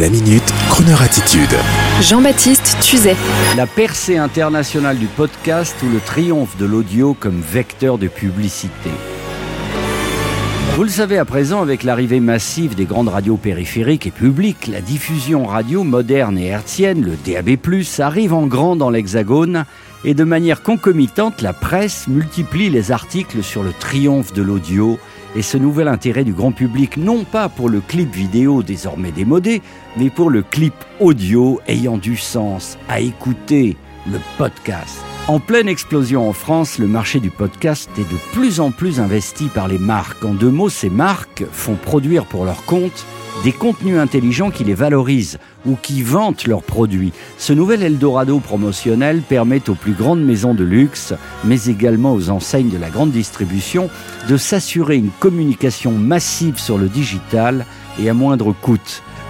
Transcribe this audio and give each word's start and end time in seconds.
La 0.00 0.08
minute, 0.08 0.42
Kroneur 0.70 1.02
attitude. 1.02 1.54
Jean-Baptiste 2.00 2.78
Tuzet. 2.80 3.14
La 3.58 3.66
percée 3.66 4.16
internationale 4.16 4.96
du 4.96 5.04
podcast 5.04 5.76
ou 5.82 5.92
le 5.92 6.00
triomphe 6.00 6.56
de 6.56 6.64
l'audio 6.64 7.12
comme 7.12 7.42
vecteur 7.42 7.98
de 7.98 8.08
publicité. 8.08 8.88
Vous 10.76 10.84
le 10.84 10.88
savez 10.88 11.18
à 11.18 11.26
présent, 11.26 11.60
avec 11.60 11.82
l'arrivée 11.82 12.20
massive 12.20 12.74
des 12.74 12.86
grandes 12.86 13.08
radios 13.08 13.36
périphériques 13.36 14.06
et 14.06 14.10
publiques, 14.10 14.66
la 14.66 14.80
diffusion 14.80 15.44
radio 15.44 15.84
moderne 15.84 16.38
et 16.38 16.46
hertzienne, 16.46 17.04
le 17.04 17.12
DAB+, 17.26 17.58
arrive 17.98 18.32
en 18.32 18.46
grand 18.46 18.76
dans 18.76 18.88
l'Hexagone 18.88 19.66
et 20.06 20.14
de 20.14 20.24
manière 20.24 20.62
concomitante, 20.62 21.42
la 21.42 21.52
presse 21.52 22.08
multiplie 22.08 22.70
les 22.70 22.92
articles 22.92 23.42
sur 23.42 23.62
le 23.62 23.74
triomphe 23.78 24.32
de 24.32 24.40
l'audio 24.40 24.98
et 25.34 25.42
ce 25.42 25.56
nouvel 25.56 25.88
intérêt 25.88 26.24
du 26.24 26.32
grand 26.32 26.52
public, 26.52 26.96
non 26.96 27.24
pas 27.24 27.48
pour 27.48 27.68
le 27.68 27.80
clip 27.80 28.14
vidéo 28.14 28.62
désormais 28.62 29.12
démodé, 29.12 29.62
mais 29.96 30.10
pour 30.10 30.30
le 30.30 30.42
clip 30.42 30.74
audio 31.00 31.60
ayant 31.66 31.96
du 31.96 32.16
sens, 32.16 32.78
à 32.88 33.00
écouter, 33.00 33.76
le 34.10 34.18
podcast. 34.36 34.98
En 35.28 35.38
pleine 35.38 35.68
explosion 35.68 36.28
en 36.28 36.32
France, 36.32 36.78
le 36.78 36.88
marché 36.88 37.20
du 37.20 37.30
podcast 37.30 37.88
est 37.96 38.12
de 38.12 38.18
plus 38.32 38.58
en 38.58 38.72
plus 38.72 38.98
investi 38.98 39.46
par 39.46 39.68
les 39.68 39.78
marques. 39.78 40.24
En 40.24 40.34
deux 40.34 40.50
mots, 40.50 40.68
ces 40.68 40.90
marques 40.90 41.44
font 41.52 41.76
produire 41.76 42.24
pour 42.24 42.44
leur 42.44 42.64
compte 42.64 43.06
des 43.44 43.52
contenus 43.52 43.98
intelligents 43.98 44.50
qui 44.50 44.64
les 44.64 44.74
valorisent 44.74 45.38
ou 45.66 45.76
qui 45.80 46.02
vantent 46.02 46.46
leurs 46.46 46.62
produits. 46.62 47.12
Ce 47.38 47.52
nouvel 47.52 47.82
Eldorado 47.82 48.38
promotionnel 48.38 49.22
permet 49.22 49.68
aux 49.68 49.74
plus 49.74 49.92
grandes 49.92 50.24
maisons 50.24 50.54
de 50.54 50.64
luxe, 50.64 51.14
mais 51.44 51.64
également 51.64 52.12
aux 52.12 52.30
enseignes 52.30 52.70
de 52.70 52.78
la 52.78 52.90
grande 52.90 53.10
distribution, 53.10 53.90
de 54.28 54.36
s'assurer 54.36 54.96
une 54.96 55.10
communication 55.18 55.92
massive 55.92 56.58
sur 56.58 56.78
le 56.78 56.88
digital 56.88 57.66
et 58.00 58.08
à 58.08 58.14
moindre 58.14 58.52
coût 58.52 58.78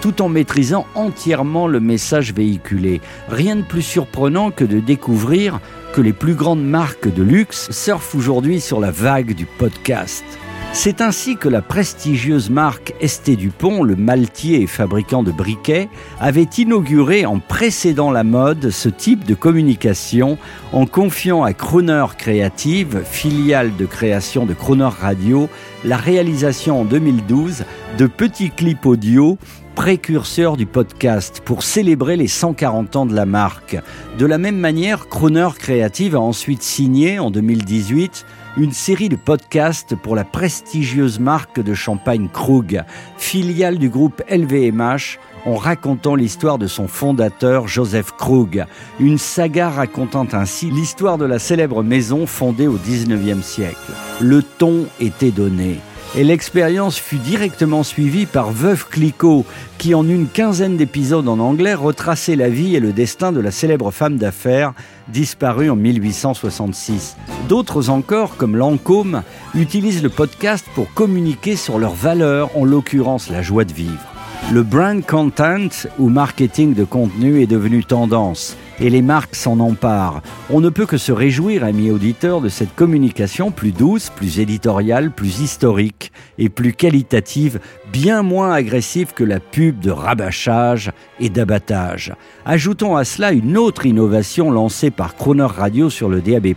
tout 0.00 0.22
en 0.22 0.28
maîtrisant 0.28 0.86
entièrement 0.94 1.66
le 1.66 1.80
message 1.80 2.32
véhiculé. 2.32 3.00
Rien 3.28 3.56
de 3.56 3.62
plus 3.62 3.82
surprenant 3.82 4.50
que 4.50 4.64
de 4.64 4.80
découvrir 4.80 5.60
que 5.92 6.00
les 6.00 6.12
plus 6.12 6.34
grandes 6.34 6.64
marques 6.64 7.12
de 7.12 7.22
luxe 7.22 7.70
surfent 7.70 8.14
aujourd'hui 8.14 8.60
sur 8.60 8.80
la 8.80 8.90
vague 8.90 9.34
du 9.34 9.46
podcast. 9.46 10.24
C'est 10.72 11.00
ainsi 11.00 11.36
que 11.36 11.48
la 11.48 11.60
prestigieuse 11.60 12.50
marque 12.50 12.94
Esté 13.00 13.36
Dupont, 13.36 13.82
le 13.82 13.96
maltier 13.96 14.62
et 14.62 14.66
fabricant 14.66 15.22
de 15.22 15.32
briquets, 15.32 15.88
avait 16.20 16.42
inauguré 16.42 17.26
en 17.26 17.40
précédant 17.40 18.10
la 18.10 18.22
mode 18.22 18.70
ce 18.70 18.88
type 18.88 19.24
de 19.24 19.34
communication 19.34 20.38
en 20.72 20.86
confiant 20.86 21.42
à 21.42 21.52
Crooner 21.52 22.04
Creative, 22.16 23.02
filiale 23.04 23.74
de 23.76 23.86
création 23.86 24.46
de 24.46 24.54
Crooner 24.54 24.90
Radio, 25.00 25.48
la 25.84 25.96
réalisation 25.96 26.82
en 26.82 26.84
2012 26.84 27.64
de 27.98 28.06
petits 28.06 28.50
clips 28.50 28.86
audio 28.86 29.36
précurseurs 29.78 30.56
du 30.56 30.66
podcast 30.66 31.40
pour 31.44 31.62
célébrer 31.62 32.16
les 32.16 32.26
140 32.26 32.96
ans 32.96 33.06
de 33.06 33.14
la 33.14 33.26
marque. 33.26 33.76
De 34.18 34.26
la 34.26 34.36
même 34.36 34.56
manière, 34.56 35.06
Crooner 35.06 35.50
Creative 35.56 36.16
a 36.16 36.20
ensuite 36.20 36.64
signé 36.64 37.20
en 37.20 37.30
2018 37.30 38.26
une 38.58 38.72
série 38.72 39.08
de 39.08 39.16
podcasts 39.16 39.94
pour 39.94 40.16
la 40.16 40.24
prestigieuse 40.24 41.20
marque 41.20 41.60
de 41.60 41.74
champagne 41.74 42.28
Krug, 42.28 42.82
filiale 43.16 43.78
du 43.78 43.88
groupe 43.88 44.22
LVMH, 44.28 45.18
en 45.46 45.54
racontant 45.54 46.16
l'histoire 46.16 46.58
de 46.58 46.66
son 46.66 46.88
fondateur 46.88 47.68
Joseph 47.68 48.12
Krug, 48.18 48.66
une 48.98 49.16
saga 49.16 49.70
racontant 49.70 50.26
ainsi 50.32 50.70
l'histoire 50.70 51.18
de 51.18 51.24
la 51.24 51.38
célèbre 51.38 51.84
maison 51.84 52.26
fondée 52.26 52.66
au 52.66 52.76
19e 52.76 53.42
siècle. 53.42 53.92
Le 54.20 54.42
ton 54.42 54.86
était 54.98 55.30
donné 55.30 55.78
et 56.16 56.24
l'expérience 56.24 56.98
fut 56.98 57.18
directement 57.18 57.82
suivie 57.82 58.26
par 58.26 58.50
Veuve 58.50 58.86
Clicquot, 58.88 59.44
qui 59.76 59.94
en 59.94 60.08
une 60.08 60.26
quinzaine 60.26 60.76
d'épisodes 60.76 61.28
en 61.28 61.38
anglais 61.38 61.74
retraçait 61.74 62.36
la 62.36 62.48
vie 62.48 62.74
et 62.76 62.80
le 62.80 62.92
destin 62.92 63.32
de 63.32 63.40
la 63.40 63.50
célèbre 63.50 63.90
femme 63.90 64.16
d'affaires 64.16 64.72
disparue 65.08 65.70
en 65.70 65.76
1866. 65.76 67.16
D'autres 67.48 67.90
encore, 67.90 68.36
comme 68.36 68.56
Lancôme, 68.56 69.22
utilisent 69.54 70.02
le 70.02 70.10
podcast 70.10 70.66
pour 70.74 70.92
communiquer 70.94 71.56
sur 71.56 71.78
leurs 71.78 71.94
valeurs, 71.94 72.50
en 72.56 72.64
l'occurrence 72.64 73.30
la 73.30 73.42
joie 73.42 73.64
de 73.64 73.72
vivre. 73.72 74.17
Le 74.50 74.62
brand 74.62 75.04
content 75.04 75.68
ou 75.98 76.08
marketing 76.08 76.72
de 76.72 76.84
contenu 76.84 77.42
est 77.42 77.46
devenu 77.46 77.84
tendance 77.84 78.56
et 78.80 78.88
les 78.88 79.02
marques 79.02 79.34
s'en 79.34 79.60
emparent. 79.60 80.22
On 80.48 80.62
ne 80.62 80.70
peut 80.70 80.86
que 80.86 80.96
se 80.96 81.12
réjouir, 81.12 81.64
amis 81.64 81.90
auditeurs, 81.90 82.40
de 82.40 82.48
cette 82.48 82.74
communication 82.74 83.50
plus 83.50 83.72
douce, 83.72 84.08
plus 84.08 84.40
éditoriale, 84.40 85.10
plus 85.10 85.40
historique 85.40 86.12
et 86.38 86.48
plus 86.48 86.72
qualitative, 86.72 87.60
bien 87.92 88.22
moins 88.22 88.52
agressive 88.52 89.12
que 89.14 89.24
la 89.24 89.38
pub 89.38 89.80
de 89.80 89.90
rabâchage 89.90 90.92
et 91.20 91.28
d'abattage. 91.28 92.14
Ajoutons 92.46 92.96
à 92.96 93.04
cela 93.04 93.32
une 93.32 93.58
autre 93.58 93.84
innovation 93.84 94.50
lancée 94.50 94.90
par 94.90 95.14
Croner 95.14 95.44
Radio 95.44 95.90
sur 95.90 96.08
le 96.08 96.22
DAB+, 96.22 96.54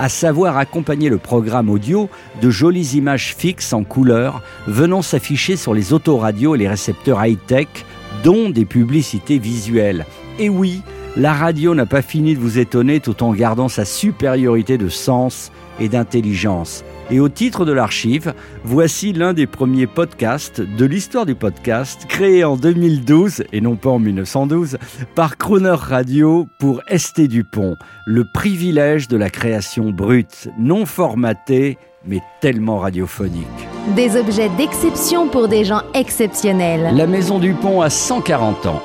à 0.00 0.08
savoir 0.08 0.56
accompagner 0.56 1.10
le 1.10 1.18
programme 1.18 1.68
audio 1.68 2.08
de 2.40 2.48
jolies 2.48 2.96
images 2.96 3.34
fixes 3.36 3.74
en 3.74 3.84
couleur 3.84 4.42
venant 4.66 5.02
s'afficher 5.02 5.56
sur 5.56 5.74
les 5.74 5.92
autoradios 5.92 6.54
et 6.54 6.58
les 6.58 6.68
récepteurs 6.68 7.22
high-tech, 7.22 7.68
dont 8.24 8.48
des 8.48 8.64
publicités 8.64 9.38
visuelles. 9.38 10.06
Et 10.38 10.48
oui, 10.48 10.80
la 11.18 11.34
radio 11.34 11.74
n'a 11.74 11.84
pas 11.84 12.00
fini 12.00 12.34
de 12.34 12.40
vous 12.40 12.58
étonner 12.58 13.00
tout 13.00 13.22
en 13.22 13.34
gardant 13.34 13.68
sa 13.68 13.84
supériorité 13.84 14.78
de 14.78 14.88
sens 14.88 15.52
et 15.78 15.90
d'intelligence. 15.90 16.82
Et 17.12 17.18
au 17.18 17.28
titre 17.28 17.64
de 17.64 17.72
l'archive, 17.72 18.34
voici 18.62 19.12
l'un 19.12 19.32
des 19.32 19.48
premiers 19.48 19.88
podcasts 19.88 20.60
de 20.60 20.84
l'histoire 20.84 21.26
du 21.26 21.34
podcast, 21.34 22.06
créé 22.08 22.44
en 22.44 22.56
2012, 22.56 23.44
et 23.52 23.60
non 23.60 23.74
pas 23.74 23.90
en 23.90 23.98
1912, 23.98 24.78
par 25.16 25.36
Croner 25.36 25.74
Radio 25.76 26.46
pour 26.60 26.82
ST 26.94 27.22
Dupont, 27.22 27.76
le 28.06 28.24
privilège 28.32 29.08
de 29.08 29.16
la 29.16 29.28
création 29.28 29.90
brute, 29.90 30.48
non 30.56 30.86
formatée, 30.86 31.78
mais 32.06 32.20
tellement 32.40 32.78
radiophonique. 32.78 33.46
Des 33.96 34.16
objets 34.16 34.48
d'exception 34.56 35.28
pour 35.28 35.48
des 35.48 35.64
gens 35.64 35.82
exceptionnels. 35.94 36.94
La 36.94 37.08
Maison 37.08 37.40
Dupont 37.40 37.82
a 37.82 37.90
140 37.90 38.66
ans. 38.66 38.82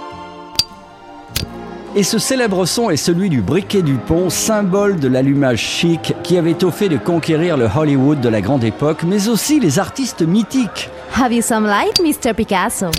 Et 1.97 2.03
ce 2.03 2.19
célèbre 2.19 2.66
son 2.66 2.89
est 2.89 2.97
celui 2.97 3.29
du 3.29 3.39
briquet 3.39 3.81
du 3.81 3.94
pont, 3.94 4.29
symbole 4.29 5.00
de 5.00 5.07
l'allumage 5.07 5.61
chic 5.61 6.13
qui 6.23 6.38
avait 6.38 6.61
au 6.66 6.69
fait 6.69 6.89
de 6.89 6.97
conquérir 6.97 7.56
le 7.56 7.69
Hollywood 7.73 8.19
de 8.19 8.28
la 8.28 8.41
grande 8.41 8.66
époque, 8.66 9.03
mais 9.03 9.29
aussi 9.29 9.61
les 9.61 9.79
artistes 9.79 10.22
mythiques. 10.22 10.89
Have 11.17 11.31
you 11.31 11.41
some 11.41 11.66
light, 11.66 12.01
Mr. 12.01 12.33
Picasso? 12.33 12.91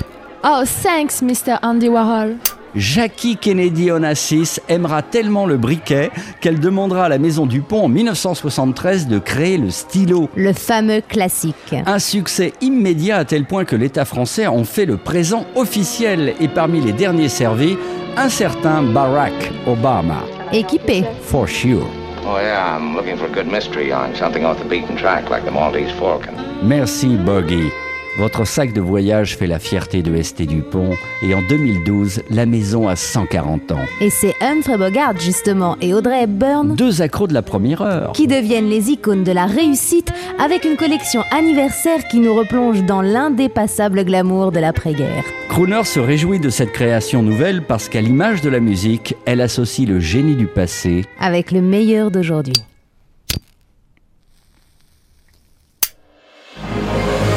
Oh, 0.42 0.62
thanks, 0.82 1.20
Mr. 1.20 1.58
Andy 1.62 1.90
Warhol. 1.90 2.36
Jackie 2.76 3.38
Kennedy 3.38 3.91
Onassis 3.91 4.60
aimera 4.69 5.00
tellement 5.00 5.47
le 5.47 5.56
briquet 5.56 6.10
qu'elle 6.42 6.60
demandera 6.60 7.06
à 7.06 7.09
la 7.09 7.19
Maison 7.19 7.47
du 7.47 7.62
Pont 7.62 7.84
en 7.84 7.88
1973 7.88 9.09
de 9.09 9.19
créer 9.19 9.56
le 9.56 9.70
stylo. 9.70 10.28
Le 10.37 10.53
fameux 10.53 11.00
classique. 11.00 11.75
Un 11.87 11.98
succès 11.98 12.53
immédiat 12.60 13.16
à 13.16 13.25
tel 13.25 13.47
point 13.47 13.64
que 13.64 13.76
l'État 13.76 14.04
français 14.04 14.47
en 14.47 14.64
fait 14.64 14.84
le 14.84 14.98
présent 14.98 15.47
officiel 15.54 16.34
et 16.38 16.48
parmi 16.48 16.82
les 16.82 16.92
derniers 16.92 17.31
servis, 17.31 17.78
un 18.19 18.28
certain 18.28 18.82
Barack 18.82 19.53
Obama. 19.66 20.22
Équipé. 20.53 21.04
For 21.22 21.48
sure. 21.48 21.87
Oh 22.28 22.38
yeah, 22.38 22.76
I'm 22.76 22.94
looking 22.94 23.16
for 23.16 23.26
a 23.26 23.32
good 23.32 23.50
mystery 23.50 23.93
on 23.93 24.14
something 24.14 24.44
off 24.44 24.58
the 24.58 24.69
beaten 24.69 24.97
track 24.97 25.31
like 25.31 25.44
the 25.47 25.53
Maltese 25.53 25.93
Falcon. 25.98 26.34
Merci 26.62 27.16
Boggy. 27.16 27.70
Votre 28.19 28.47
sac 28.47 28.72
de 28.72 28.81
voyage 28.81 29.37
fait 29.37 29.47
la 29.47 29.59
fierté 29.59 30.03
de 30.03 30.22
ST 30.22 30.43
Dupont 30.47 30.97
et 31.22 31.34
en 31.34 31.43
2012, 31.43 32.22
la 32.31 32.47
maison 32.47 32.88
a 32.88 32.97
140 32.97 33.72
ans. 33.72 33.84
Et 34.00 34.09
c'est 34.09 34.34
Humphrey 34.41 34.78
Bogart 34.78 35.19
justement 35.21 35.77
et 35.82 35.93
Audrey 35.93 36.22
Hepburn 36.22 36.76
Deux 36.76 37.03
accros 37.03 37.26
de 37.26 37.34
la 37.34 37.43
première 37.43 37.82
heure. 37.82 38.12
qui 38.12 38.26
deviennent 38.26 38.71
les 38.71 38.91
icônes 38.91 39.22
de 39.22 39.32
la 39.32 39.44
réussite 39.44 40.10
avec 40.43 40.65
une 40.65 40.76
collection 40.76 41.22
anniversaire 41.31 42.08
qui 42.08 42.19
nous 42.20 42.35
replonge 42.35 42.85
dans 42.85 43.02
l'indépassable 43.02 44.02
glamour 44.05 44.50
de 44.50 44.61
l'après-guerre. 44.61 45.25
Crooner 45.50 45.85
se 45.85 46.00
réjouit 46.00 46.40
de 46.40 46.49
cette 46.49 46.73
création 46.73 47.23
nouvelle 47.23 47.62
parce 47.62 47.90
qu'à 47.90 48.00
l'image 48.00 48.40
de 48.40 48.49
la 48.49 48.61
musique, 48.61 49.14
elle 49.26 49.43
associe 49.43 49.87
le 49.87 50.00
génie 50.00 50.37
du 50.37 50.46
passé 50.46 51.05
Avec 51.20 51.52
le 51.52 51.61
meilleur 51.61 52.11
d'aujourd'hui. 52.11 52.55